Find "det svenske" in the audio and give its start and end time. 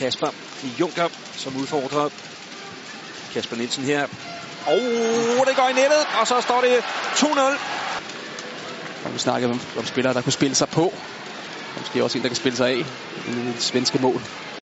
13.32-13.98